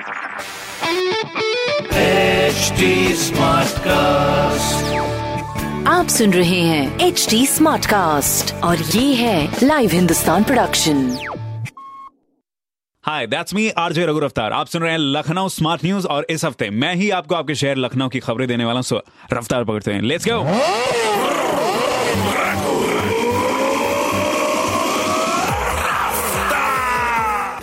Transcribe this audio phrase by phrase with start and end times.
[0.00, 0.06] HD
[3.22, 4.76] Smartcast.
[5.88, 11.18] आप सुन रहे हैं एच डी स्मार्ट कास्ट और ये है live Hindustan production
[13.04, 16.44] hi that's me RJ Raghu Raftaar आप सुन रहे हैं लखनऊ स्मार्ट न्यूज़ और इस
[16.44, 19.00] हफ़्ते मैं ही आपको आपके शहर लखनऊ की खबरें देने वाला हूँ।
[19.32, 20.42] रफ्तार पकड़ते हैं। लेट्स गो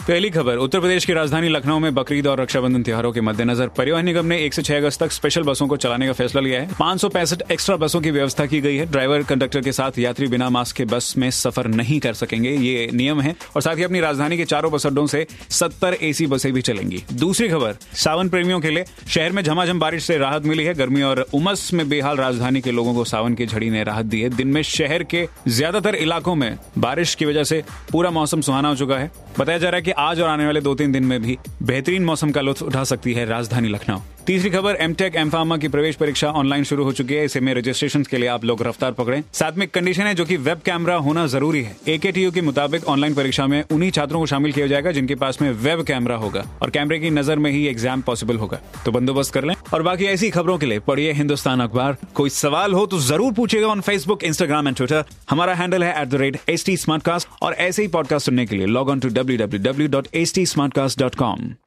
[0.08, 4.06] पहली खबर, उत्तर प्रदेश की राजधानी लखनऊ में बकरीद और रक्षाबंधन त्योहारों के मद्देनजर परिवहन
[4.06, 6.76] निगम ने एक से छह अगस्त तक स्पेशल बसों को चलाने का फैसला लिया है।
[6.80, 10.76] पाँच एक्स्ट्रा बसों की व्यवस्था की गई है। ड्राइवर कंडक्टर के साथ यात्री बिना मास्क
[10.76, 14.38] के बस में सफ़र नहीं कर सकेंगे, ये नियम है। और साथ ही अपनी राजधानी
[14.38, 18.70] के चारों बस अड्डों से सत्तर एसी बसें भी चलेंगी। दूसरी खबर, सावन प्रेमियों के
[18.70, 22.62] लिए शहर में झमाझम बारिश से राहत मिली है। गर्मी और उमस में बेहाल राजधानी
[22.62, 25.96] के लोगों को सावन की झड़ी ने राहत दी है। दिन में शहर के ज़्यादातर
[25.98, 29.76] इलाकों में बारिश की वजह से पूरा मौसम सुहाना हो चुका है। बताया जा रहा
[29.76, 32.62] है कि आज और आने वाले दो तीन दिन में भी बेहतरीन मौसम का लुत्फ
[32.64, 36.92] उठा सकती है राजधानी लखनऊ। तीसरी खबर एमटेक एमफार्मा की प्रवेश परीक्षा ऑनलाइन शुरू हो
[36.92, 40.14] चुकी है। इसे में रजिस्ट्रेशन के लिए आप लोग रफ्तार पकड़े। साथ में कंडीशन है
[40.16, 44.20] जो कि वेब कैमरा होना ज़रूरी है। एकेटीयू के मुताबिक ऑनलाइन परीक्षा में उन्हीं छात्रों
[44.20, 47.50] को शामिल किया जाएगा जिनके पास में वेब कैमरा होगा और कैमरे की नज़र में
[47.52, 51.12] ही एग्ज़ाम पॉसिबल होगा। तो बंदोबस्त कर लें। और बाकी ऐसी खबरों के लिए पढ़िए
[51.14, 55.84] हिंदुस्तान अखबार। कोई सवाल हो तो ज़रूर पूछेगा on Facebook Instagram and Twitter हमारा हैंडल
[55.84, 56.76] है at the rate H T
[57.42, 60.34] और ऐसे ही पॉडकास्ट सुनने के लिए log on to W W W dot H
[60.36, 61.67] T